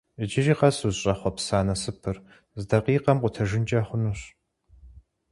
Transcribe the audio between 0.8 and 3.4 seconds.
узыщӀэхъуэпса насыпыр зы дакъикъэм